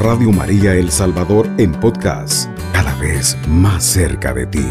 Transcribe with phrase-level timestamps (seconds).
[0.00, 4.66] Radio María El Salvador en podcast, cada vez más cerca de ti.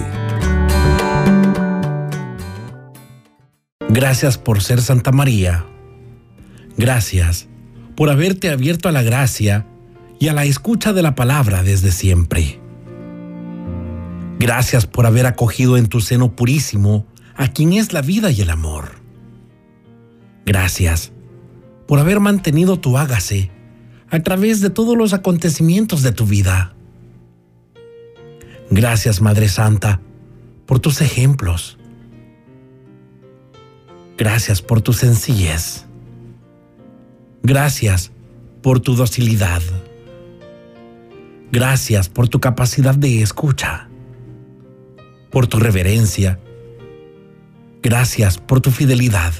[3.89, 5.68] Gracias por ser Santa María.
[6.78, 7.47] Gracias
[7.96, 9.67] por haberte abierto a la gracia
[10.20, 12.60] y a la escucha de la palabra desde siempre.
[14.39, 18.49] Gracias por haber acogido en tu seno purísimo a quien es la vida y el
[18.49, 18.93] amor.
[20.48, 21.11] Gracias
[21.88, 23.52] por haber mantenido tu hágase
[24.09, 26.73] a través de todos los acontecimientos de tu vida.
[28.72, 29.99] Gracias, Madre Santa,
[30.66, 31.77] por tus ejemplos.
[34.18, 35.85] Gracias por tu sencillez.
[37.44, 38.12] Gracias
[38.62, 39.62] por tu docilidad.
[41.52, 43.88] Gracias por tu capacidad de escucha,
[45.32, 46.40] por tu reverencia.
[47.82, 49.34] Gracias por tu fidelidad.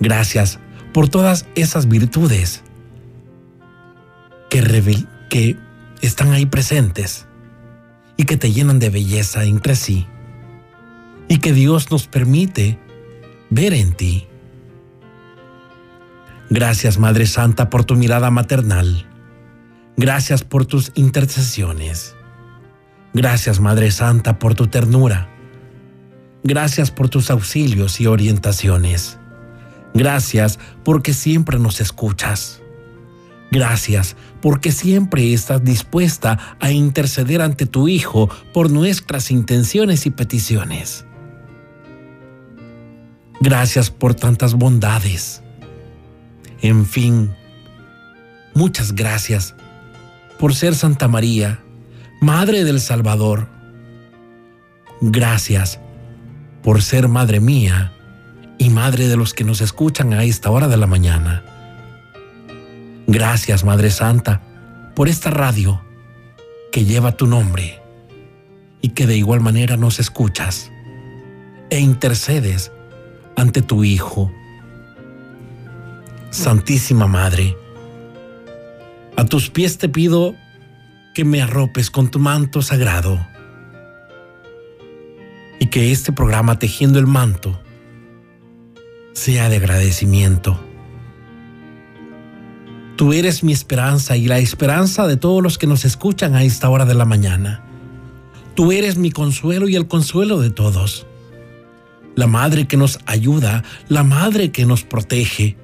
[0.00, 0.58] Gracias
[0.92, 2.62] por todas esas virtudes
[4.50, 5.56] que, que
[6.00, 7.26] están ahí presentes
[8.16, 10.06] y que te llenan de belleza entre sí
[11.28, 12.78] y que Dios nos permite
[13.48, 14.26] ver en ti.
[16.50, 19.06] Gracias Madre Santa por tu mirada maternal.
[19.96, 22.14] Gracias por tus intercesiones.
[23.14, 25.28] Gracias Madre Santa por tu ternura.
[26.44, 29.18] Gracias por tus auxilios y orientaciones.
[29.94, 32.60] Gracias porque siempre nos escuchas.
[33.50, 41.04] Gracias porque siempre estás dispuesta a interceder ante tu Hijo por nuestras intenciones y peticiones.
[43.40, 45.42] Gracias por tantas bondades.
[46.62, 47.34] En fin,
[48.54, 49.54] muchas gracias
[50.38, 51.60] por ser Santa María,
[52.20, 53.48] Madre del Salvador.
[55.02, 55.78] Gracias
[56.62, 57.92] por ser Madre mía
[58.62, 61.42] y Madre de los que nos escuchan a esta hora de la mañana.
[63.08, 64.40] Gracias, Madre Santa,
[64.94, 65.82] por esta radio
[66.70, 67.82] que lleva tu nombre
[68.80, 70.70] y que de igual manera nos escuchas
[71.70, 72.70] e intercedes
[73.36, 74.30] ante tu Hijo
[76.30, 77.56] Santísima Madre,
[79.16, 80.36] a tus pies te pido
[81.16, 83.26] que me arropes con tu manto sagrado
[85.58, 87.61] y que este programa Tejiendo el Manto
[89.12, 90.58] sea de agradecimiento.
[92.96, 96.68] Tú eres mi esperanza y la esperanza de todos los que nos escuchan a esta
[96.68, 97.64] hora de la mañana.
[98.54, 101.06] Tú eres mi consuelo y el consuelo de todos.
[102.14, 105.56] La madre que nos ayuda, la madre que nos protege,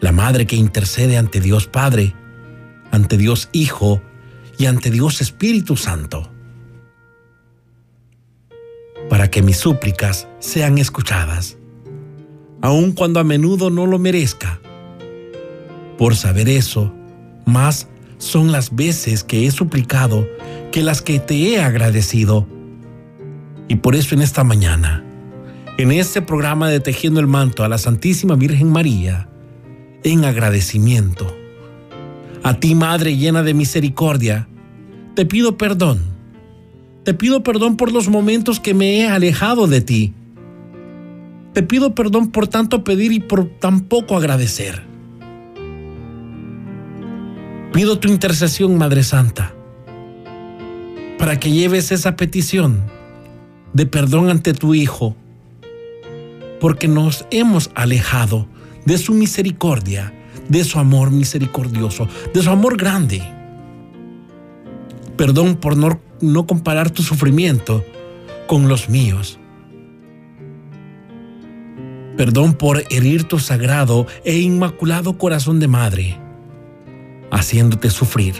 [0.00, 2.14] la madre que intercede ante Dios Padre,
[2.90, 4.02] ante Dios Hijo
[4.58, 6.30] y ante Dios Espíritu Santo,
[9.08, 11.55] para que mis súplicas sean escuchadas,
[12.60, 14.60] aun cuando a menudo no lo merezca.
[15.98, 16.92] Por saber eso,
[17.44, 20.26] más son las veces que he suplicado
[20.72, 22.46] que las que te he agradecido.
[23.68, 25.04] Y por eso en esta mañana,
[25.78, 29.28] en este programa de Tejiendo el Manto a la Santísima Virgen María,
[30.04, 31.36] en agradecimiento.
[32.42, 34.48] A ti, Madre llena de misericordia,
[35.14, 36.00] te pido perdón.
[37.04, 40.14] Te pido perdón por los momentos que me he alejado de ti.
[41.56, 44.82] Te pido perdón por tanto pedir y por tan poco agradecer.
[47.72, 49.54] Pido tu intercesión, Madre Santa,
[51.18, 52.82] para que lleves esa petición
[53.72, 55.16] de perdón ante tu Hijo,
[56.60, 58.46] porque nos hemos alejado
[58.84, 60.12] de su misericordia,
[60.50, 63.22] de su amor misericordioso, de su amor grande.
[65.16, 67.82] Perdón por no, no comparar tu sufrimiento
[68.46, 69.38] con los míos.
[72.16, 76.18] Perdón por herir tu sagrado e inmaculado corazón de madre,
[77.30, 78.34] haciéndote sufrir.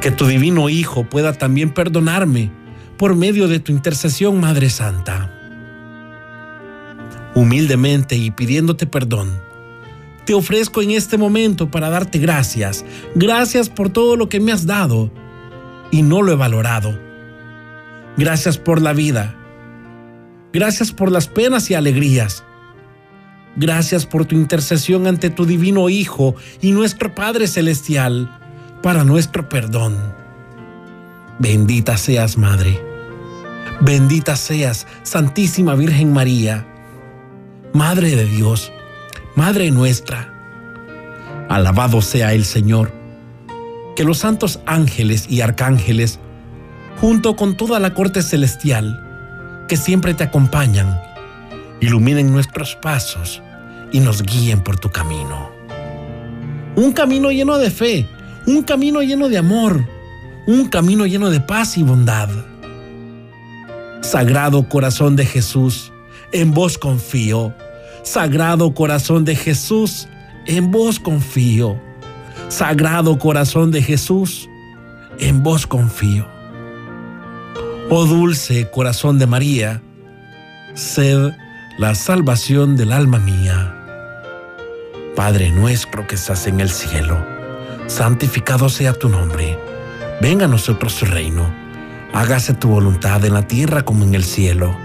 [0.00, 2.50] Que tu divino Hijo pueda también perdonarme
[2.98, 5.36] por medio de tu intercesión, Madre Santa
[7.36, 9.38] humildemente y pidiéndote perdón.
[10.24, 12.84] Te ofrezco en este momento para darte gracias.
[13.14, 15.12] Gracias por todo lo que me has dado
[15.92, 16.98] y no lo he valorado.
[18.16, 19.36] Gracias por la vida.
[20.56, 22.42] Gracias por las penas y alegrías.
[23.56, 28.40] Gracias por tu intercesión ante tu divino Hijo y nuestro Padre Celestial
[28.82, 29.98] para nuestro perdón.
[31.38, 32.80] Bendita seas, Madre.
[33.82, 36.66] Bendita seas, Santísima Virgen María
[37.74, 38.72] Madre de Dios,
[39.34, 40.32] Madre nuestra.
[41.50, 42.92] Alabado sea el Señor.
[43.94, 46.18] Que los santos ángeles y arcángeles,
[46.98, 49.05] junto con toda la corte celestial,
[49.68, 51.00] que siempre te acompañan,
[51.80, 53.42] iluminen nuestros pasos
[53.92, 55.50] y nos guíen por tu camino.
[56.76, 58.08] Un camino lleno de fe,
[58.46, 59.84] un camino lleno de amor,
[60.46, 62.28] un camino lleno de paz y bondad.
[64.02, 65.92] Sagrado corazón de Jesús,
[66.32, 67.54] en vos confío.
[68.02, 70.06] Sagrado corazón de Jesús,
[70.46, 71.80] en vos confío.
[72.48, 74.48] Sagrado corazón de Jesús,
[75.18, 76.35] en vos confío.
[77.88, 79.80] Oh dulce corazón de María,
[80.74, 81.30] sed
[81.78, 83.76] la salvación del alma mía.
[85.14, 87.24] Padre nuestro que estás en el cielo,
[87.86, 89.56] santificado sea tu nombre.
[90.20, 91.48] Venga a nosotros tu reino.
[92.12, 94.76] Hágase tu voluntad en la tierra como en el cielo.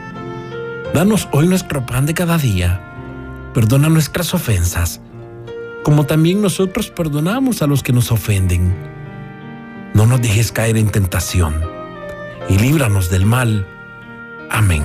[0.93, 3.49] Danos hoy nuestro pan de cada día.
[3.55, 5.01] Perdona nuestras ofensas,
[5.83, 8.75] como también nosotros perdonamos a los que nos ofenden.
[9.95, 11.70] No nos dejes caer en tentación
[12.49, 13.65] y líbranos del mal.
[14.49, 14.83] Amén.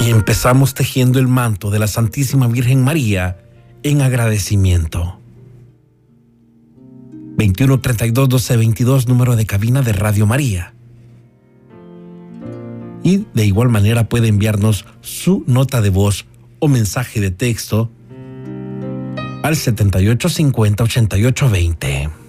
[0.00, 3.38] Y empezamos tejiendo el manto de la Santísima Virgen María
[3.82, 5.18] en agradecimiento.
[7.36, 10.74] 21 32 12 22, número de cabina de Radio María.
[13.02, 16.26] Y de igual manera puede enviarnos su nota de voz
[16.58, 17.90] o mensaje de texto
[19.42, 22.23] al 7850 8820.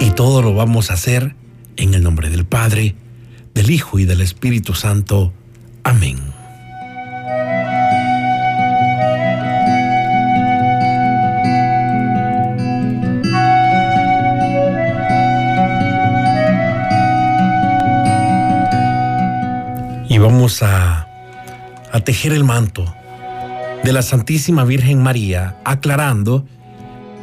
[0.00, 1.34] Y todo lo vamos a hacer
[1.76, 2.94] en el nombre del Padre,
[3.54, 5.32] del Hijo y del Espíritu Santo.
[5.82, 6.18] Amén.
[20.08, 21.08] Y vamos a,
[21.92, 22.84] a tejer el manto
[23.86, 26.44] de la Santísima Virgen María, aclarando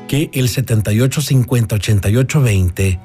[0.07, 2.99] que el 7850 8820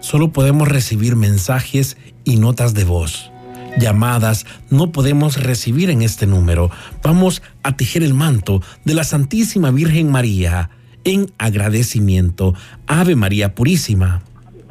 [0.00, 3.30] solo podemos recibir mensajes y notas de voz.
[3.78, 6.70] Llamadas no podemos recibir en este número.
[7.02, 10.70] Vamos a tejer el manto de la Santísima Virgen María
[11.04, 12.54] en agradecimiento.
[12.86, 14.22] Ave María Purísima.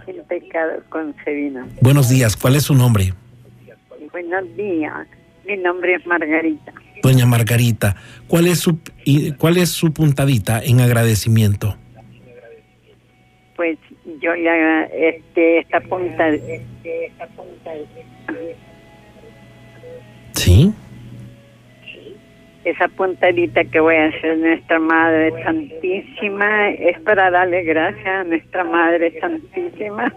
[0.08, 1.64] El pecado concebido.
[1.82, 3.14] Buenos días, ¿cuál es su nombre?
[4.12, 5.08] Buenos días,
[5.48, 6.74] mi nombre es Margarita.
[7.02, 7.96] Doña Margarita,
[8.28, 8.80] ¿cuál es su,
[9.38, 11.76] cuál es su puntadita en agradecimiento?
[13.56, 13.78] Pues
[14.22, 17.72] yo ya, este, esta punta, esta punta,
[20.34, 20.74] ¿Sí?
[22.64, 28.64] esa puntadita que voy a hacer nuestra Madre Santísima es para darle gracias a nuestra
[28.64, 30.14] Madre Santísima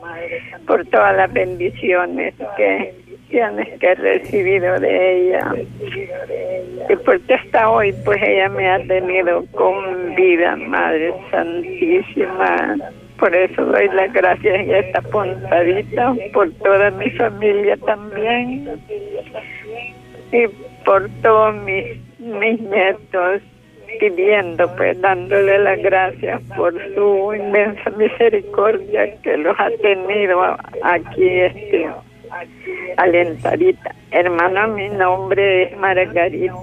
[0.66, 2.94] por todas las bendiciones que,
[3.80, 5.54] que he recibido de ella.
[6.88, 12.76] Y porque hasta hoy pues ella me ha tenido con vida, Madre Santísima.
[13.18, 18.68] Por eso doy las gracias y esta puntadita por toda mi familia también
[20.32, 20.46] y
[20.84, 23.40] por todos mis, mis nietos
[24.00, 31.88] pidiendo, pues dándole las gracias por su inmensa misericordia que los ha tenido aquí este
[32.96, 33.94] alentadita.
[34.10, 36.54] Hermano, mi nombre es Margarita,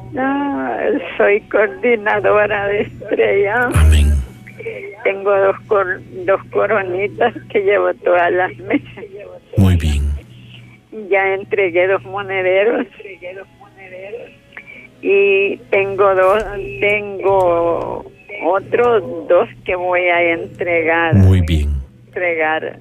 [1.17, 3.69] soy coordinadora de Estrella.
[3.73, 4.07] Amén.
[5.03, 9.05] Tengo dos, cor- dos coronitas que llevo todas las meses.
[9.57, 10.03] Muy bien.
[11.09, 12.85] Ya entregué dos monederos
[15.01, 16.43] y tengo dos,
[16.79, 18.05] tengo
[18.45, 21.15] otros dos que voy a entregar.
[21.15, 21.69] Muy bien.
[22.07, 22.77] Entregar.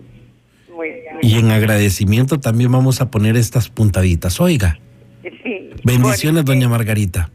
[0.74, 1.18] Muy bien.
[1.22, 4.40] Y en agradecimiento también vamos a poner estas puntaditas.
[4.40, 4.78] Oiga,
[5.22, 7.30] Sí, bendiciones, porque- doña Margarita.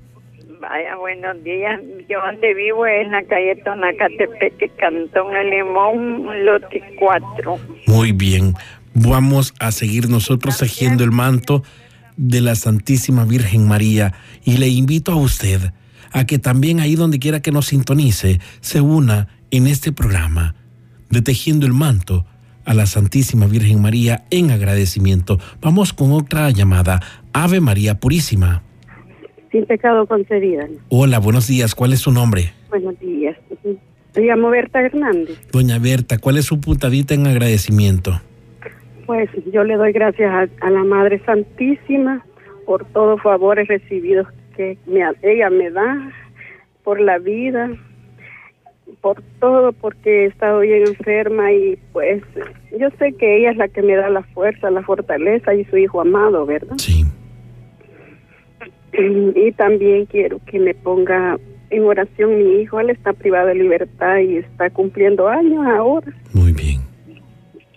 [0.62, 1.80] Vaya, buenos días.
[2.10, 7.60] Yo donde vivo es en la calle Tonacatepeque, Cantón El Limón, lote 4.
[7.86, 8.56] Muy bien.
[8.96, 11.64] Vamos a seguir nosotros tejiendo el manto
[12.18, 14.14] de la Santísima Virgen María
[14.44, 15.60] y le invito a usted
[16.12, 20.56] a que también ahí donde quiera que nos sintonice se una en este programa
[21.10, 22.26] de Tejiendo el Manto
[22.66, 25.38] a la Santísima Virgen María en agradecimiento.
[25.62, 27.00] Vamos con otra llamada.
[27.34, 28.64] Ave María Purísima.
[29.52, 30.68] Sin pecado concebida.
[30.90, 31.76] Hola, buenos días.
[31.76, 32.52] ¿Cuál es su nombre?
[32.70, 33.38] Buenos días.
[34.16, 35.38] Me llamo Berta Hernández.
[35.52, 38.20] Doña Berta, ¿cuál es su puntadita en agradecimiento?
[39.06, 42.26] Pues yo le doy gracias a, a la Madre Santísima
[42.66, 46.12] por todos los favores recibidos que me, ella me da,
[46.84, 47.70] por la vida,
[49.06, 52.24] por todo, porque he estado bien enferma y pues
[52.76, 55.78] yo sé que ella es la que me da la fuerza, la fortaleza y su
[55.78, 56.76] hijo amado, ¿verdad?
[56.78, 57.06] Sí.
[59.36, 61.38] Y también quiero que me ponga
[61.70, 66.12] en oración mi hijo, él está privado de libertad y está cumpliendo años ahora.
[66.34, 66.82] Muy bien.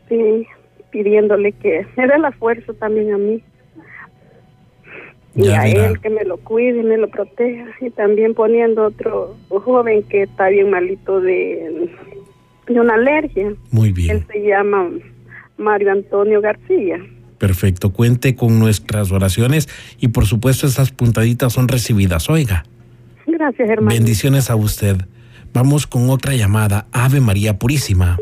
[0.08, 0.46] Sí,
[0.88, 3.42] pidiéndole que me dé la fuerza también a mí
[5.38, 7.66] y a él que me lo cuide y me lo proteja.
[7.80, 11.90] Y también poniendo otro joven que está bien malito de,
[12.66, 13.52] de una alergia.
[13.70, 14.16] Muy bien.
[14.16, 14.90] Él se llama
[15.56, 16.98] Mario Antonio García.
[17.38, 19.68] Perfecto, cuente con nuestras oraciones
[20.00, 22.28] y por supuesto esas puntaditas son recibidas.
[22.28, 22.64] Oiga.
[23.26, 23.94] Gracias, hermano.
[23.94, 24.96] Bendiciones a usted.
[25.52, 26.86] Vamos con otra llamada.
[26.92, 28.18] Ave María Purísima.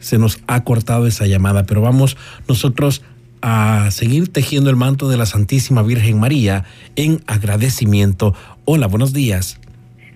[0.00, 2.16] Se nos ha cortado esa llamada, pero vamos
[2.48, 3.04] nosotros
[3.42, 6.64] a seguir tejiendo el manto de la Santísima Virgen María
[6.96, 8.34] en agradecimiento.
[8.64, 9.60] Hola, buenos días.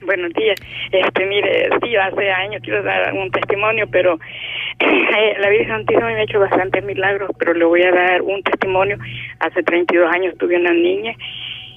[0.04, 0.56] Buenos días.
[0.92, 4.18] Este, mire, sí, hace años quiero dar un testimonio, pero
[4.80, 8.42] eh, la Virgen Santísima me ha hecho bastantes milagros, pero le voy a dar un
[8.42, 8.98] testimonio.
[9.40, 11.16] Hace 32 años tuve una niña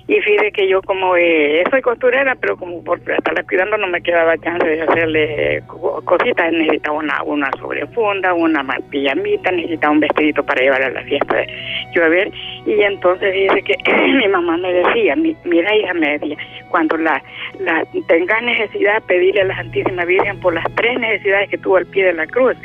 [0.09, 4.01] y fíjate que yo como eh, soy costurera, pero como por estarla cuidando no me
[4.01, 5.61] quedaba chance de hacerle
[6.05, 6.53] cositas.
[6.53, 11.47] Necesitaba una, una sobrefunda, una pijamita, necesitaba un vestidito para llevar a la fiesta de
[11.93, 12.31] llover.
[12.65, 13.75] Y entonces dice que
[14.15, 16.37] mi mamá me decía, mira hija, media,
[16.69, 17.21] cuando la,
[17.59, 21.85] la tengas necesidad, pedirle a la Santísima Virgen por las tres necesidades que tuvo al
[21.85, 22.55] pie de la cruz,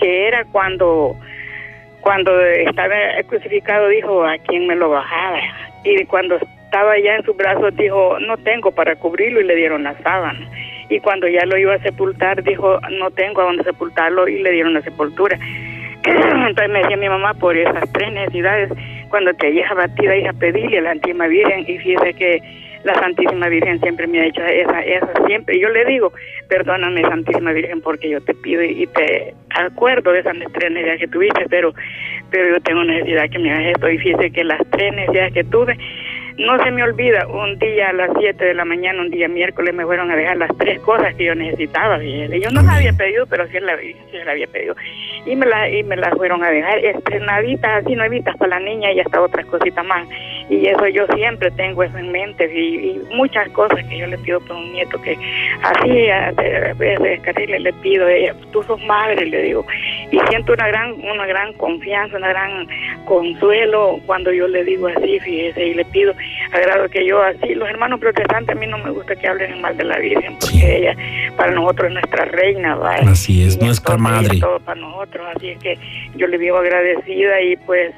[0.00, 1.14] que era cuando
[2.00, 2.94] cuando estaba
[3.28, 5.40] crucificado dijo a quién me lo bajaba
[5.84, 6.38] y cuando
[6.68, 10.46] estaba ya en sus brazos, dijo, no tengo para cubrirlo y le dieron la sábana.
[10.90, 14.50] Y cuando ya lo iba a sepultar, dijo, no tengo a dónde sepultarlo y le
[14.50, 15.38] dieron la sepultura.
[16.04, 18.70] Entonces me decía mi mamá, por esas tres necesidades,
[19.08, 22.42] cuando te hayas abatida, hija, pedirle a la Santísima Virgen y fíjese que
[22.84, 25.58] la Santísima Virgen siempre me ha hecho esa, esa siempre.
[25.58, 26.12] Yo le digo,
[26.48, 31.08] perdóname Santísima Virgen porque yo te pido y te acuerdo de esas tres necesidades que
[31.08, 31.74] tuviste, pero,
[32.30, 35.44] pero yo tengo necesidad que me hagas esto y fíjese que las tres necesidades que
[35.44, 35.78] tuve,
[36.38, 39.74] no se me olvida, un día a las 7 de la mañana, un día miércoles,
[39.74, 41.98] me fueron a dejar las tres cosas que yo necesitaba.
[42.02, 43.78] Yo no las había pedido, pero sí las
[44.24, 44.76] la había pedido.
[45.26, 48.92] Y me, la, y me las fueron a dejar estrenaditas, así nuevitas para la niña
[48.92, 50.06] y hasta otras cositas más.
[50.48, 54.40] Y eso yo siempre tengo eso en mente y, muchas cosas que yo le pido
[54.40, 55.18] por un nieto que
[55.62, 56.30] así a
[56.74, 59.66] veces casi le, pido ella, tú sos madre, le digo.
[60.10, 62.66] Y siento una gran, una gran confianza, una gran
[63.04, 66.14] consuelo cuando yo le digo así, fíjese, y le pido
[66.52, 69.76] agrado que yo así, los hermanos protestantes a mí no me gusta que hablen mal
[69.76, 70.96] de la Virgen porque ella
[71.36, 73.10] para nosotros es nuestra reina, ¿vale?
[73.10, 74.40] Así es, nuestra madre.
[74.40, 75.78] todo para nosotros, así es que
[76.16, 77.94] yo le vivo agradecida y pues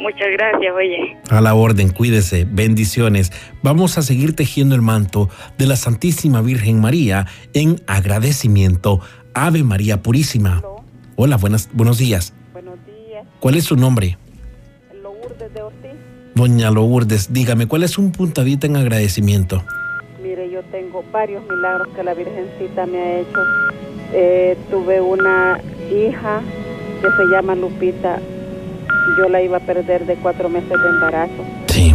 [0.00, 1.16] muchas gracias, oye.
[1.30, 3.32] A la orden, cuídese, bendiciones.
[3.62, 9.00] Vamos a seguir tejiendo el manto de la Santísima Virgen María en agradecimiento.
[9.34, 10.62] Ave María Purísima.
[11.18, 12.34] Hola, buenas, buenos días.
[12.52, 13.24] Buenos días.
[13.40, 14.18] ¿Cuál es su nombre?
[15.02, 15.92] Lourdes de Ortiz.
[16.34, 19.64] Doña Lourdes, dígame, ¿cuál es un puntadita en agradecimiento?
[20.22, 23.40] Mire, yo tengo varios milagros que la Virgencita me ha hecho.
[24.12, 25.58] Eh, tuve una
[25.90, 26.42] hija
[27.00, 28.20] que se llama Lupita.
[29.16, 31.44] Yo la iba a perder de cuatro meses de embarazo.
[31.68, 31.94] Sí.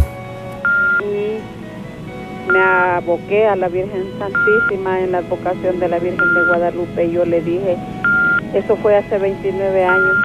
[1.00, 7.04] Y me aboqué a la Virgen Santísima en la advocación de la Virgen de Guadalupe.
[7.04, 7.76] Y yo le dije,
[8.54, 10.16] eso fue hace 29 años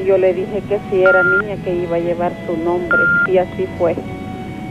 [0.00, 2.98] y yo le dije que si era niña que iba a llevar su nombre
[3.28, 3.94] y así fue.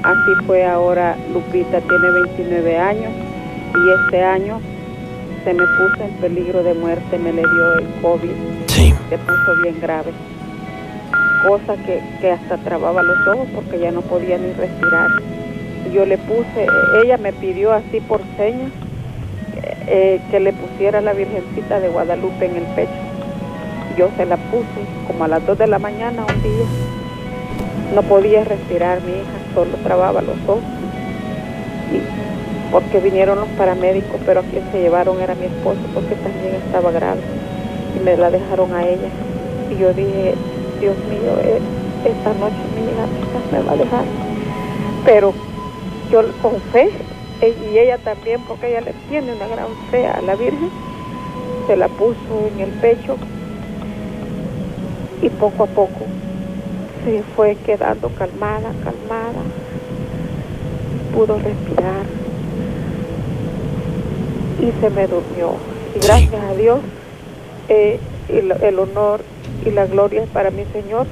[0.01, 3.11] Así fue ahora Lupita tiene 29 años
[3.75, 4.59] y este año
[5.43, 8.31] se me puso en peligro de muerte, me le dio el COVID.
[8.67, 8.93] Sí.
[9.09, 10.11] Se puso bien grave.
[11.47, 15.09] Cosa que, que hasta trababa los ojos porque ya no podía ni respirar.
[15.93, 16.67] Yo le puse,
[17.03, 18.71] ella me pidió así por señas
[19.87, 23.02] eh, que le pusiera la Virgencita de Guadalupe en el pecho.
[23.97, 24.65] Yo se la puse
[25.07, 26.65] como a las 2 de la mañana un día.
[27.93, 30.63] No podía respirar mi hija, solo trababa los ojos.
[31.91, 32.01] Y
[32.71, 36.91] porque vinieron los paramédicos, pero a quien se llevaron era mi esposo porque también estaba
[36.91, 37.21] grave.
[37.95, 39.09] Y me la dejaron a ella.
[39.69, 40.33] Y yo dije,
[40.79, 41.59] Dios mío, eh,
[42.05, 43.05] esta noche mi hija
[43.51, 44.05] me va a dejar.
[45.05, 45.33] Pero
[46.11, 46.89] yo con fe
[47.41, 50.69] y ella también, porque ella le tiene una gran fe a la Virgen,
[51.67, 52.17] se la puso
[52.53, 53.17] en el pecho
[55.23, 56.05] y poco a poco
[57.03, 59.41] se fue quedando calmada, calmada,
[61.13, 62.05] pudo respirar
[64.59, 65.55] y se me durmió.
[65.95, 66.79] Y gracias a Dios,
[67.69, 67.99] eh,
[68.29, 69.21] el honor
[69.65, 71.07] y la gloria es para mi Señor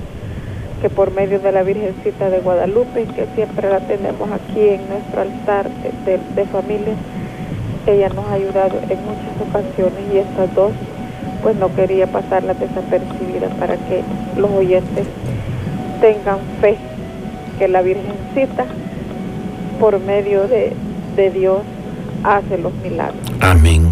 [0.82, 5.22] que por medio de la Virgencita de Guadalupe, que siempre la tenemos aquí en nuestro
[5.22, 5.70] altar
[6.06, 6.96] de, familia,
[7.86, 10.72] ella nos ha ayudado en muchas ocasiones y estas dos,
[11.42, 14.04] pues no quería pasarlas desapercibidas para que
[14.38, 15.08] los oyentes
[16.00, 16.78] tengan fe
[17.60, 18.66] que la Virgencita,
[19.80, 20.74] por medio de,
[21.16, 21.62] de Dios,
[22.24, 23.22] hace los milagros.
[23.40, 23.92] Amén.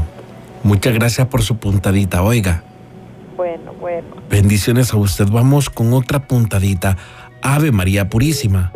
[0.64, 2.64] Muchas gracias por su puntadita, oiga.
[3.38, 4.08] Bueno, bueno.
[4.30, 5.28] Bendiciones a usted.
[5.32, 6.98] Vamos con otra puntadita.
[7.42, 8.74] Ave María Purísima.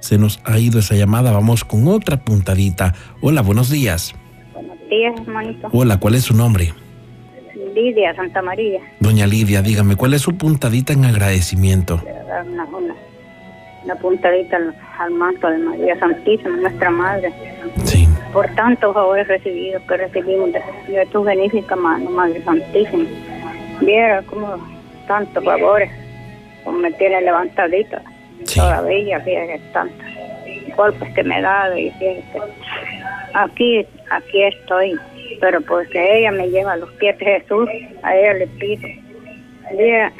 [0.00, 1.30] se nos ha ido esa llamada.
[1.32, 2.94] Vamos con otra puntadita.
[3.20, 4.14] Hola, buenos días.
[4.52, 5.68] Buenos días, hermanito.
[5.72, 6.74] Hola, ¿cuál es su nombre?
[7.74, 8.80] Lidia Santa María.
[9.00, 12.00] Doña Lidia, dígame, ¿cuál es su puntadita en agradecimiento?
[12.50, 12.94] Una, una,
[13.84, 17.32] una puntadita al, al manto de María Santísima, nuestra Madre,
[17.84, 20.60] Sí, por tantos favores recibidos que recibimos de,
[20.92, 23.04] de tu benéfica mano, Madre Santísima.
[23.80, 24.56] Viera como
[25.06, 25.90] tantos favores,
[26.64, 28.02] como me tiene levantadita
[28.44, 28.58] Sí.
[28.58, 30.06] todavía, fíjate, tantos
[30.76, 32.22] golpes que me he dado y fíjate,
[33.34, 34.98] aquí, aquí estoy,
[35.40, 37.68] pero porque ella me lleva a los pies de Jesús,
[38.02, 38.88] a ella le pido.
[39.76, 40.12] Viera,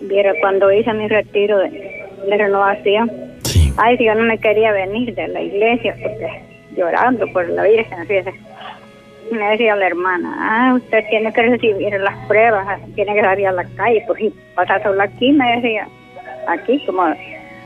[0.00, 3.10] viera cuando hice mi retiro de, de renovación,
[3.42, 6.28] sí, ay, yo no me quería venir de la iglesia porque
[6.76, 8.32] llorando por la Virgen, fíjese.
[9.30, 13.52] Me decía la hermana, ah, usted tiene que recibir las pruebas, tiene que salir a
[13.52, 15.88] la calle, pues y pasar solo aquí, me decía,
[16.46, 17.06] aquí como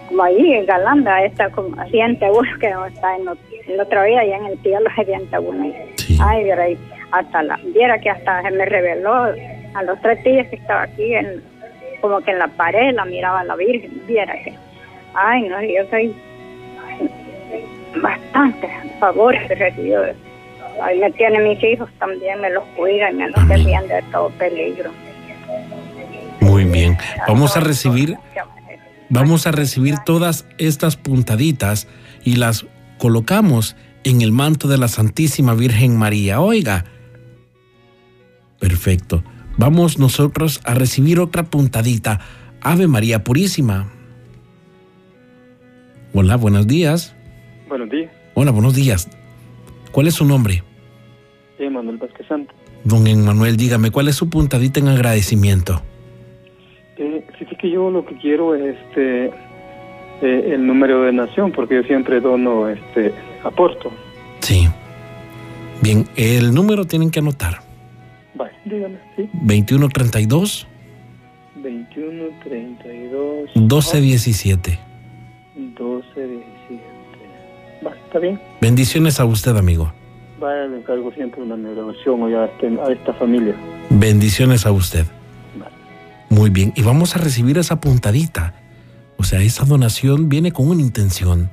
[0.08, 3.28] como ahí en Galanda está como siente uno que no está en,
[3.66, 6.18] el otro día allá en el cielo se siente uno Sí.
[6.20, 6.78] ay viera ahí,
[7.12, 9.34] hasta la viera que hasta se me reveló
[9.74, 11.42] a los tres días que estaba aquí en
[12.00, 14.54] como que en la pared la miraba la Virgen viera que
[15.14, 16.14] ay no yo soy
[17.96, 18.68] bastante
[19.00, 20.04] favores que recibido
[20.82, 24.90] ahí me tienen mis hijos también me los cuidan me los defienden de todo peligro
[26.40, 26.96] muy bien.
[27.26, 28.16] Vamos a recibir,
[29.10, 31.88] vamos a recibir todas estas puntaditas
[32.24, 32.66] y las
[32.98, 36.40] colocamos en el manto de la Santísima Virgen María.
[36.40, 36.84] Oiga.
[38.58, 39.22] Perfecto.
[39.56, 42.20] Vamos nosotros a recibir otra puntadita.
[42.60, 43.90] Ave María Purísima.
[46.12, 47.14] Hola, buenos días.
[47.68, 49.08] Buenos días, Hola, buenos días.
[49.92, 50.62] ¿Cuál es su nombre?
[51.58, 52.54] soy Manuel Vázquez Santo.
[52.84, 55.82] Don Emmanuel, dígame, ¿cuál es su puntadita en agradecimiento?
[57.58, 59.26] Que yo lo que quiero es este
[60.22, 63.12] eh, el número de nación, porque yo siempre dono, este,
[63.44, 63.90] aporto.
[64.40, 64.68] Sí.
[65.82, 67.58] Bien, el número tienen que anotar.
[68.34, 69.28] Vale, dígame, sí.
[69.32, 70.66] 2132
[71.62, 74.78] 21, 32, 1217.
[75.56, 76.82] 12, 17.
[77.84, 78.40] Va, está bien.
[78.60, 79.92] Bendiciones a usted, amigo.
[80.40, 83.54] Vaya, le encargo siempre una oración este- a esta familia.
[83.90, 85.04] Bendiciones a usted.
[86.30, 88.54] Muy bien, y vamos a recibir esa puntadita.
[89.16, 91.50] O sea, esa donación viene con una intención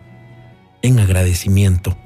[0.82, 1.98] en agradecimiento.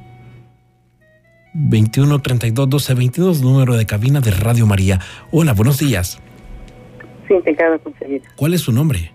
[1.54, 5.00] 21 32 12 22, número de cabina de Radio María.
[5.32, 6.22] Hola, buenos días.
[7.28, 8.26] Sin pecado concebido.
[8.36, 9.12] ¿Cuál es su nombre?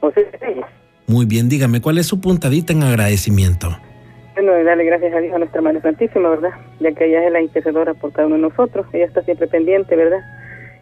[0.00, 0.66] José Reyes.
[1.06, 3.68] Muy bien, dígame, ¿cuál es su puntadita en agradecimiento?
[4.34, 6.50] Bueno, darle gracias a Dios a nuestra Madre Santísima, ¿verdad?
[6.80, 9.94] Ya que ella es la intercedora por cada uno de nosotros, ella está siempre pendiente,
[9.94, 10.20] ¿verdad?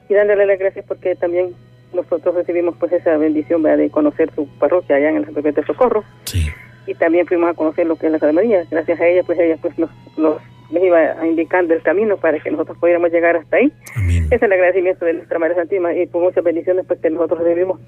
[0.08, 1.54] Y dándole las gracias porque también
[1.94, 3.78] nosotros recibimos pues esa bendición ¿verdad?
[3.78, 6.46] de conocer su parroquia allá en el San de Socorro Sí,
[6.86, 8.64] y también fuimos a conocer lo que es la Santa María.
[8.70, 10.36] Gracias a ella pues ella pues nos, nos,
[10.70, 13.72] nos iba indicando el camino para que nosotros pudiéramos llegar hasta ahí.
[13.94, 14.24] amén.
[14.26, 17.40] Ese es el agradecimiento de nuestra Madre Santísima y por muchas bendiciones pues que nosotros
[17.40, 17.78] recibimos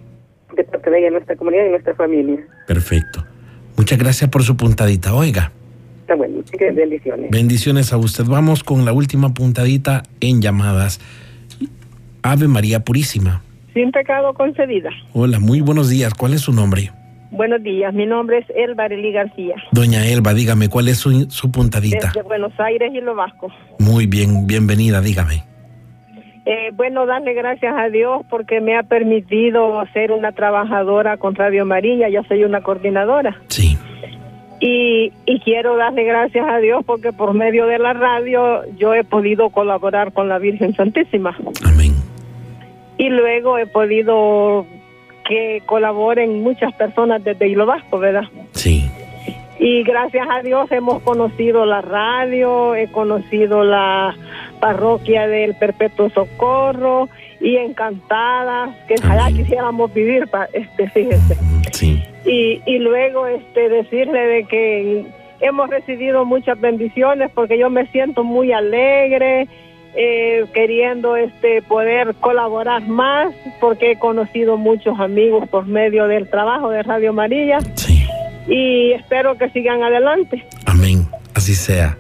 [0.55, 2.39] de parte de ella en nuestra comunidad y nuestra familia.
[2.67, 3.25] Perfecto.
[3.77, 5.15] Muchas gracias por su puntadita.
[5.15, 5.51] Oiga,
[6.03, 6.43] Está bueno,
[6.75, 7.31] bendiciones.
[7.31, 8.25] bendiciones a usted.
[8.27, 11.01] Vamos con la última puntadita en llamadas.
[12.23, 13.43] Ave María Purísima.
[13.75, 14.91] Sin pecado concedida.
[15.13, 16.15] Hola, muy buenos días.
[16.15, 16.91] ¿Cuál es su nombre?
[17.31, 21.51] Buenos días, mi nombre es Elba Arely García, Doña Elba, dígame, ¿cuál es su, su
[21.51, 22.07] puntadita?
[22.15, 23.49] desde Buenos Aires y Lo Vasco.
[23.81, 25.43] Muy bien, bienvenida, dígame.
[26.47, 31.67] Eh, bueno, darle gracias a Dios porque me ha permitido ser una trabajadora con Radio
[31.67, 33.37] María, yo soy una coordinadora.
[33.49, 33.77] Sí,
[34.61, 39.03] Y, y quiero darle gracias a Dios porque por medio de la radio yo he
[39.03, 41.37] podido colaborar con la Virgen Santísima.
[41.65, 41.95] amén.
[42.99, 44.67] Y luego he podido
[45.29, 48.25] que colaboren muchas personas desde Hilo Vasco, ¿verdad?
[48.53, 48.89] Sí,
[49.59, 54.15] Y gracias a Dios hemos conocido la radio, he conocido la
[54.61, 57.09] parroquia del Perpetuo Socorro
[57.41, 59.37] y encantada, que allá Amén.
[59.37, 61.37] quisiéramos vivir, pa- este, fíjense.
[61.73, 65.05] sí, Y, y luego este decirle de que
[65.41, 69.47] hemos recibido muchas bendiciones porque yo me siento muy alegre,
[69.97, 76.71] eh, queriendo este poder colaborar más porque he conocido muchos amigos por medio del trabajo
[76.71, 78.05] de Radio María sí.
[78.49, 80.45] y espero que sigan adelante.
[80.67, 81.07] Amén.
[81.35, 81.97] Así sea.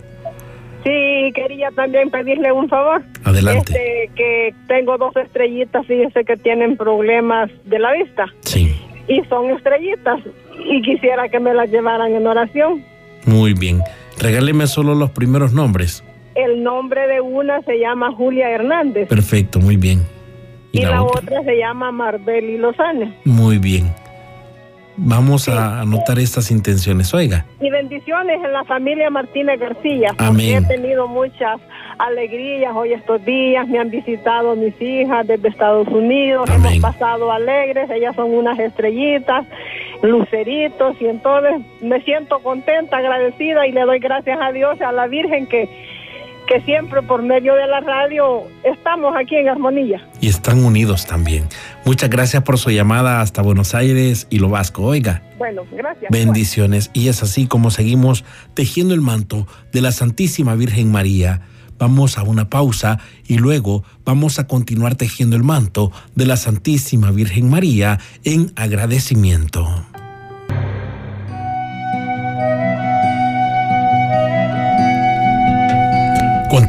[0.84, 3.02] Sí, quería también pedirle un favor.
[3.24, 3.72] Adelante.
[3.72, 8.74] Este, que tengo dos estrellitas, fíjese que tienen problemas de la vista Sí,
[9.08, 10.20] y son estrellitas
[10.68, 12.84] y quisiera que me las llevaran en oración.
[13.24, 13.80] muy bien.
[14.20, 16.04] Regáleme solo los primeros nombres.
[16.34, 20.02] El nombre de una se llama Julia Hernández Perfecto, muy bien.
[20.72, 21.42] y, la, otra?
[21.44, 23.14] se llama Marbeli Lozane.
[23.24, 23.92] Muy bien.
[24.96, 27.44] Vamos a anotar estas intenciones, oiga.
[27.60, 30.10] Y bendiciones en la familia Martínez García.
[30.10, 30.64] porque Amén.
[30.64, 31.60] He tenido muchas
[31.98, 33.66] alegrías hoy estos días.
[33.66, 36.48] Me han visitado mis hijas desde Estados Unidos.
[36.48, 36.74] Amén.
[36.74, 37.90] Hemos pasado alegres.
[37.90, 39.44] Ellas son unas estrellitas,
[40.02, 40.94] luceritos.
[41.00, 45.46] Y entonces me siento contenta, agradecida y le doy gracias a Dios, a la Virgen
[45.48, 45.68] que,
[46.46, 50.06] que siempre por medio de la radio estamos aquí en armonía.
[50.20, 51.44] Y están unidos también.
[51.84, 55.22] Muchas gracias por su llamada hasta Buenos Aires y lo vasco, oiga.
[55.38, 56.10] Bueno, gracias.
[56.10, 56.90] Bendiciones.
[56.92, 61.42] Y es así como seguimos tejiendo el manto de la Santísima Virgen María.
[61.78, 67.10] Vamos a una pausa y luego vamos a continuar tejiendo el manto de la Santísima
[67.10, 69.83] Virgen María en agradecimiento.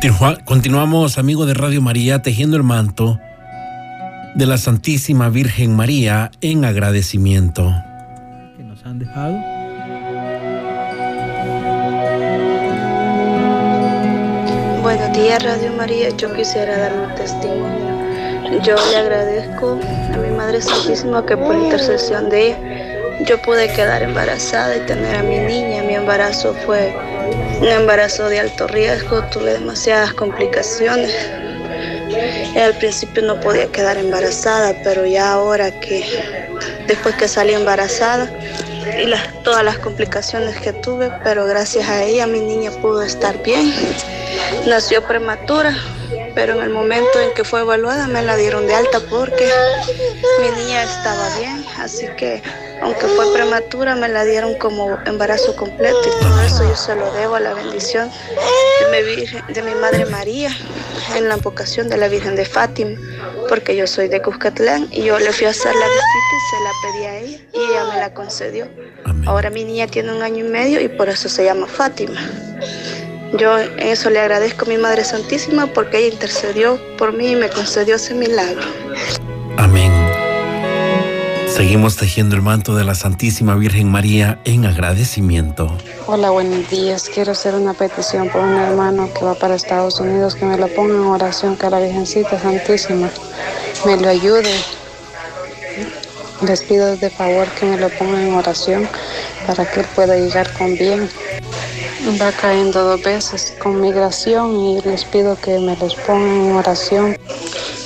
[0.06, 3.20] Continua- continuamos, amigo de Radio María, tejiendo el manto
[4.36, 7.74] de la Santísima Virgen María en agradecimiento.
[8.56, 9.36] que nos han dejado.
[14.84, 16.10] Buenos días, Radio María.
[16.18, 18.62] Yo quisiera dar un testimonio.
[18.64, 19.80] Yo le agradezco
[20.14, 25.16] a mi Madre Santísima que por intercesión de ella yo pude quedar embarazada y tener
[25.16, 25.82] a mi niña.
[25.84, 26.96] Mi embarazo fue
[27.60, 31.14] un embarazo de alto riesgo, tuve demasiadas complicaciones.
[32.56, 36.04] Y al principio no podía quedar embarazada, pero ya ahora que
[36.88, 38.30] después que salí embarazada
[39.02, 43.42] y las, todas las complicaciones que tuve, pero gracias a ella mi niña pudo estar
[43.44, 43.74] bien.
[44.68, 45.76] Nació prematura,
[46.34, 49.50] pero en el momento en que fue evaluada me la dieron de alta porque
[50.42, 52.42] mi niña estaba bien, así que
[52.82, 57.12] aunque fue prematura me la dieron como embarazo completo y todo eso yo se lo
[57.14, 58.10] debo a la bendición
[58.82, 60.50] de mi, Virgen- de mi Madre María
[61.16, 63.00] en la invocación de la Virgen de Fátima,
[63.48, 66.64] porque yo soy de Cuscatlán y yo le fui a hacer la visita y se
[66.64, 68.68] la pedí a ella y ella me la concedió.
[69.28, 72.20] Ahora mi niña tiene un año y medio y por eso se llama Fátima.
[73.34, 77.36] Yo en eso le agradezco a mi Madre Santísima porque ella intercedió por mí y
[77.36, 78.62] me concedió ese milagro.
[81.56, 85.74] Seguimos tejiendo el manto de la Santísima Virgen María en agradecimiento.
[86.06, 87.10] Hola, buenos días.
[87.14, 90.68] Quiero hacer una petición por un hermano que va para Estados Unidos, que me lo
[90.68, 93.10] ponga en oración, que la Virgencita Santísima
[93.86, 94.54] me lo ayude.
[96.46, 98.90] Les pido de favor que me lo pongan en oración
[99.48, 101.10] para que él pueda llegar con bien.
[102.22, 107.18] Va cayendo dos veces con migración y les pido que me los pongan en oración.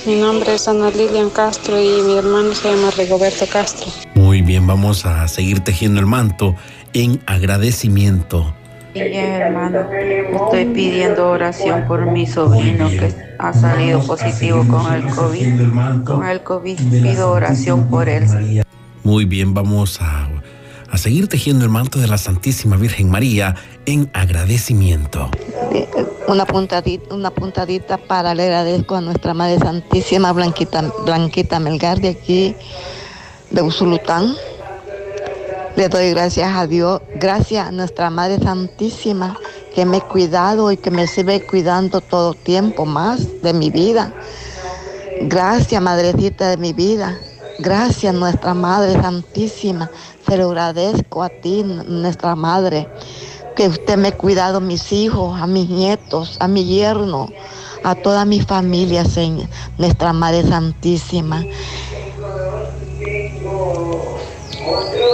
[0.06, 3.88] Mi nombre es Ana Lilian Castro y mi hermano se llama Rigoberto Castro.
[4.16, 6.56] Muy bien, vamos a seguir tejiendo el manto
[6.94, 8.54] en agradecimiento.
[8.94, 16.04] Bien, hermano, estoy pidiendo oración por mi sobrino que ha salido positivo con el COVID.
[16.06, 18.26] Con el COVID pido oración por él.
[19.04, 20.30] Muy bien, vamos a,
[20.92, 25.30] a seguir tejiendo el manto de la Santísima Virgen María en agradecimiento.
[26.28, 32.56] Una puntadita, una puntadita para le agradezco a nuestra Madre Santísima Blanquita, Melgar de aquí,
[33.50, 34.36] de Usulután.
[35.76, 39.38] Le doy gracias a Dios, gracias a nuestra Madre Santísima
[39.74, 44.14] que me ha cuidado y que me sigue cuidando todo tiempo más de mi vida.
[45.22, 47.18] Gracias, Madrecita de mi vida.
[47.62, 49.92] Gracias, nuestra Madre Santísima.
[50.26, 52.88] Se lo agradezco a ti, nuestra Madre
[53.58, 57.28] que usted me ha cuidado a mis hijos, a mis nietos, a mi yerno,
[57.84, 61.44] a toda mi familia, Señor, nuestra Madre Santísima.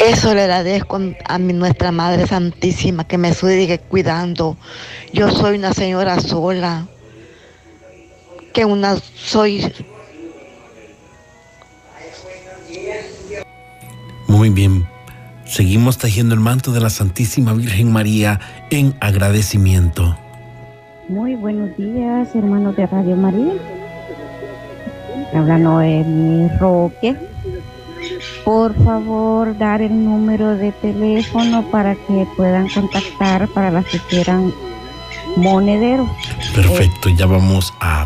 [0.06, 4.56] Eso le agradezco a mi, nuestra Madre Santísima que me sigue cuidando.
[5.14, 6.86] Yo soy una señora sola,
[8.54, 9.74] que una soy
[14.36, 14.86] Muy bien,
[15.46, 20.18] seguimos tejiendo el manto de la Santísima Virgen María en agradecimiento.
[21.08, 23.54] Muy buenos días, hermanos de Radio María.
[25.34, 27.16] Habla Noemi Roque.
[28.44, 34.54] Por favor, dar el número de teléfono para que puedan contactar para las que quieran
[35.38, 36.10] monederos.
[36.54, 38.06] Perfecto, ya vamos a,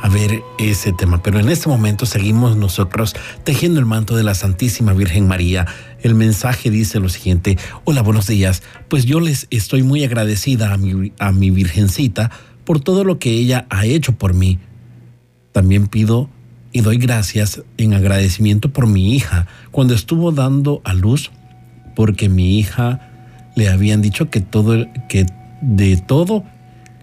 [0.00, 1.22] a ver ese tema.
[1.22, 5.66] Pero en este momento seguimos nosotros tejiendo el manto de la Santísima Virgen María.
[6.02, 8.62] El mensaje dice lo siguiente, hola, buenos días.
[8.88, 12.30] Pues yo les estoy muy agradecida a mi, a mi Virgencita
[12.64, 14.58] por todo lo que ella ha hecho por mí.
[15.52, 16.30] También pido
[16.72, 21.30] y doy gracias en agradecimiento por mi hija cuando estuvo dando a luz
[21.96, 23.10] porque mi hija
[23.56, 25.26] le habían dicho que todo que
[25.60, 26.44] de todo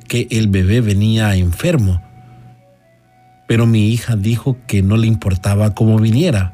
[0.07, 2.01] que el bebé venía enfermo.
[3.47, 6.51] Pero mi hija dijo que no le importaba cómo viniera,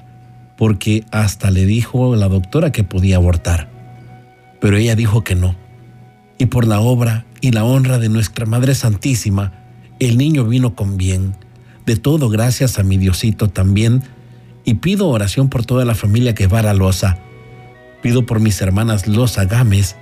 [0.56, 3.68] porque hasta le dijo la doctora que podía abortar.
[4.62, 5.56] Pero ella dijo que no.
[6.38, 9.52] Y por la obra y la honra de nuestra Madre Santísima,
[10.00, 11.36] el niño vino con bien.
[11.86, 14.04] De todo gracias a mi Diosito también.
[14.64, 17.18] Y pido oración por toda la familia Guevara Loza.
[18.02, 19.96] Pido por mis hermanas Loza Gámez.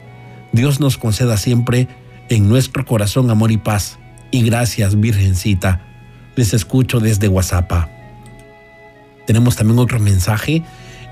[0.51, 1.87] Dios nos conceda siempre
[2.29, 3.97] en nuestro corazón amor y paz.
[4.29, 5.90] Y gracias, Virgencita.
[6.35, 7.71] Les escucho desde WhatsApp.
[9.25, 10.63] Tenemos también otro mensaje.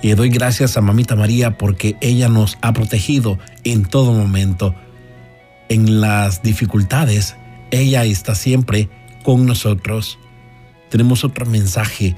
[0.01, 4.73] Y doy gracias a Mamita María porque ella nos ha protegido en todo momento.
[5.67, 7.35] En las dificultades,
[7.69, 8.89] ella está siempre
[9.23, 10.17] con nosotros.
[10.89, 12.15] Tenemos otro mensaje.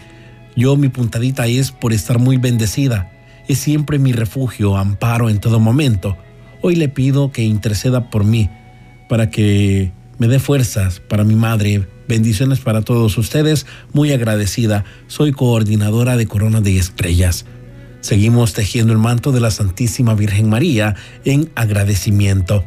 [0.55, 3.11] Yo mi puntadita es por estar muy bendecida.
[3.47, 6.17] Es siempre mi refugio, amparo en todo momento.
[6.61, 8.49] Hoy le pido que interceda por mí,
[9.09, 11.87] para que me dé fuerzas para mi madre.
[12.11, 13.65] Bendiciones para todos ustedes.
[13.93, 14.83] Muy agradecida.
[15.07, 17.45] Soy coordinadora de Corona de Estrellas.
[18.01, 22.65] Seguimos tejiendo el manto de la Santísima Virgen María en agradecimiento.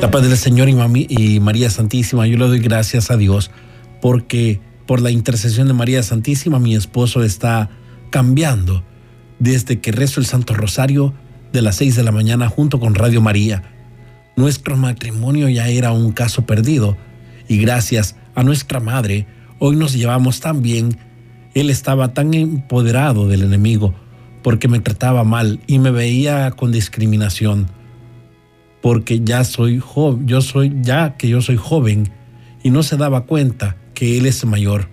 [0.00, 3.50] La paz del Señor y, y María Santísima, yo le doy gracias a Dios
[4.00, 7.70] porque por la intercesión de María Santísima mi esposo está
[8.10, 8.84] cambiando
[9.38, 11.14] desde que rezo el Santo Rosario
[11.52, 13.62] de las 6 de la mañana junto con Radio María.
[14.36, 16.96] Nuestro matrimonio ya era un caso perdido
[17.48, 19.26] y gracias a nuestra madre
[19.58, 20.98] hoy nos llevamos tan bien.
[21.54, 23.94] Él estaba tan empoderado del enemigo
[24.42, 27.68] porque me trataba mal y me veía con discriminación
[28.82, 32.10] porque ya soy joven, yo soy ya que yo soy joven
[32.62, 34.88] y no se daba cuenta que él es mayor,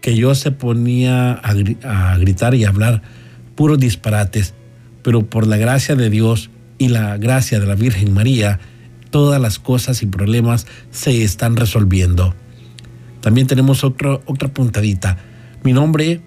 [0.00, 3.02] que yo se ponía a, a gritar y a hablar
[3.54, 4.54] puros disparates,
[5.02, 8.60] pero por la gracia de Dios y la gracia de la Virgen María,
[9.10, 12.34] todas las cosas y problemas se están resolviendo.
[13.20, 15.18] También tenemos otra puntadita.
[15.62, 16.20] Mi nombre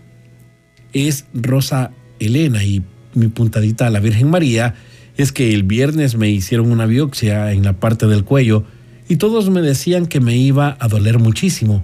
[0.93, 2.83] es Rosa Elena y
[3.13, 4.75] mi puntadita a la Virgen María
[5.17, 8.65] es que el viernes me hicieron una biopsia en la parte del cuello
[9.07, 11.83] y todos me decían que me iba a doler muchísimo.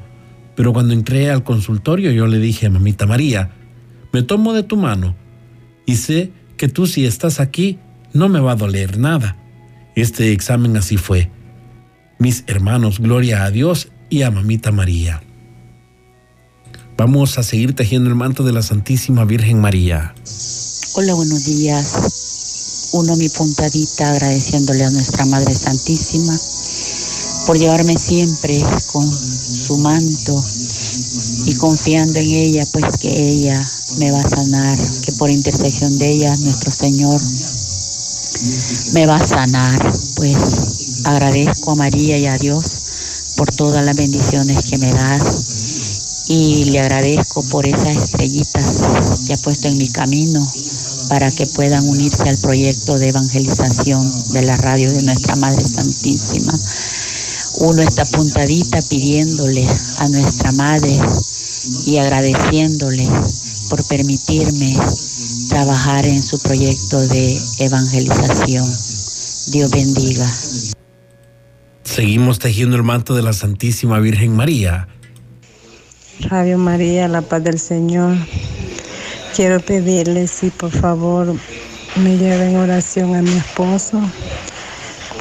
[0.55, 3.51] Pero cuando entré al consultorio yo le dije a mamita María,
[4.13, 5.15] me tomo de tu mano
[5.85, 7.79] y sé que tú si estás aquí
[8.13, 9.37] no me va a doler nada.
[9.95, 11.29] Este examen así fue.
[12.19, 15.23] Mis hermanos, gloria a Dios y a mamita María.
[16.97, 20.13] Vamos a seguir tejiendo el manto de la Santísima Virgen María.
[20.95, 22.21] Hola, buenos días
[22.93, 26.37] uno mi puntadita agradeciéndole a nuestra Madre Santísima
[27.45, 30.43] por llevarme siempre con su manto
[31.45, 33.65] y confiando en ella, pues que ella
[33.97, 37.21] me va a sanar, que por intercesión de ella nuestro Señor
[38.93, 39.93] me va a sanar.
[40.15, 42.65] Pues agradezco a María y a Dios
[43.35, 48.83] por todas las bendiciones que me das y le agradezco por esas estrellitas
[49.25, 50.47] que ha puesto en mi camino
[51.09, 56.57] para que puedan unirse al proyecto de evangelización de la radio de nuestra Madre Santísima.
[57.59, 60.97] Uno está apuntadita pidiéndole a nuestra Madre
[61.85, 63.09] y agradeciéndole
[63.71, 64.75] por permitirme
[65.47, 68.65] trabajar en su proyecto de evangelización.
[69.53, 70.29] Dios bendiga.
[71.85, 74.89] Seguimos tejiendo el manto de la Santísima Virgen María.
[76.19, 78.17] Radio María, la paz del Señor.
[79.37, 81.33] Quiero pedirle si por favor
[81.95, 84.01] me lleven oración a mi esposo,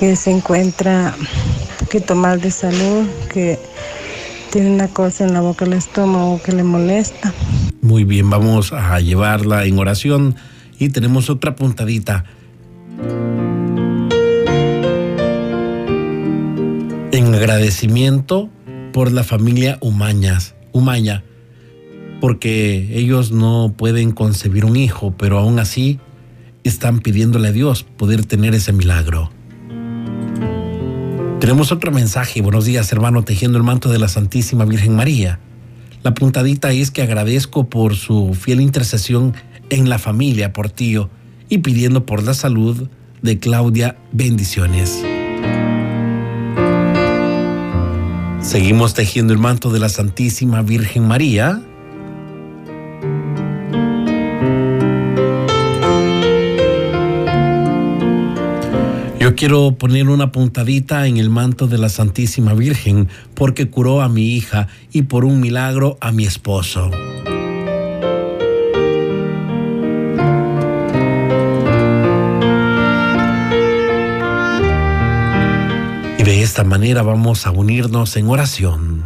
[0.01, 3.61] que se encuentra un poquito mal de salud, que
[4.51, 7.33] tiene una cosa en la boca del estómago que le molesta.
[7.91, 10.37] Muy bien, vamos a llevarla en oración
[10.79, 12.25] y tenemos otra puntadita.
[17.11, 18.49] En agradecimiento
[18.93, 21.25] por la familia Umañas, Umaña
[22.21, 25.99] porque ellos no pueden concebir un hijo, pero aún así
[26.63, 29.33] están pidiéndole a Dios poder tener ese milagro.
[31.41, 32.41] Tenemos otro mensaje.
[32.41, 35.41] Buenos días, hermano, tejiendo el manto de la Santísima Virgen María.
[36.03, 39.35] La puntadita es que agradezco por su fiel intercesión
[39.69, 41.11] en la familia por tío
[41.49, 42.89] y pidiendo por la salud
[43.21, 45.03] de Claudia bendiciones.
[48.41, 51.63] Seguimos tejiendo el manto de la Santísima Virgen María
[59.31, 64.09] Yo quiero poner una puntadita en el manto de la Santísima Virgen porque curó a
[64.09, 66.91] mi hija y por un milagro a mi esposo.
[76.19, 79.05] Y de esta manera vamos a unirnos en oración.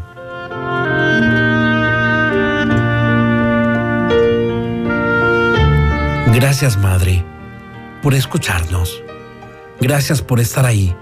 [6.33, 7.23] Gracias Madre
[8.03, 9.04] por escucharnos.
[9.85, 10.97] Gracias por estar ahí.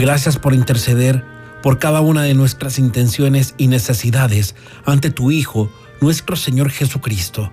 [0.00, 1.24] Gracias por interceder
[1.62, 7.52] por cada una de nuestras intenciones y necesidades ante tu Hijo, nuestro Señor Jesucristo.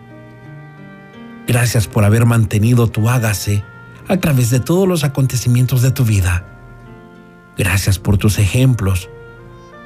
[1.45, 3.63] Gracias por haber mantenido tu hágase
[4.07, 6.43] a través de todos los acontecimientos de tu vida.
[7.55, 9.11] Gracias por tus ejemplos.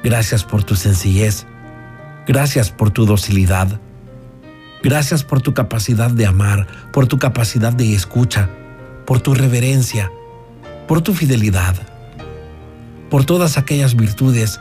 [0.02, 1.44] Gracias por tu sencillez.
[2.26, 3.78] Gracias por tu docilidad.
[4.82, 8.48] Gracias por tu capacidad de amar, por tu capacidad de escucha,
[9.04, 10.10] por tu reverencia,
[10.86, 11.74] por tu fidelidad,
[13.10, 14.60] por todas aquellas virtudes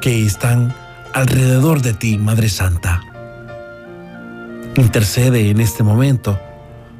[0.00, 0.74] que están
[1.12, 3.00] alrededor de ti, Madre Santa.
[4.76, 6.38] Intercede en este momento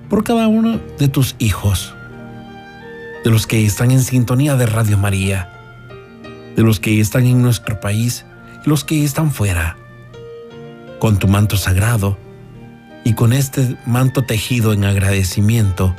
[0.09, 1.95] por cada uno de tus hijos,
[3.25, 5.51] de los que están en sintonía de Radio María,
[6.57, 8.25] de los que están en nuestro país
[8.65, 9.77] y los que están fuera
[10.99, 12.17] con tu manto sagrado
[13.05, 15.95] y con este manto tejido en agradecimiento,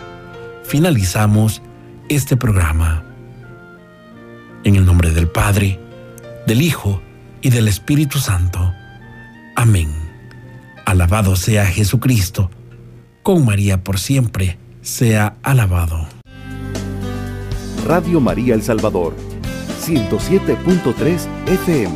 [0.64, 1.62] finalizamos
[2.10, 3.04] este programa.
[4.64, 5.80] En el nombre del Padre,
[6.46, 7.02] del Hijo
[7.42, 8.74] y del Espíritu Santo.
[9.56, 9.90] Amén.
[10.86, 12.52] Alabado sea Jesucristo,
[13.24, 16.08] con María por siempre, sea alabado.
[17.86, 19.16] Radio María El Salvador,
[19.82, 21.96] 107.3 FM,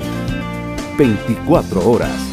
[0.97, 2.28] 24 horas.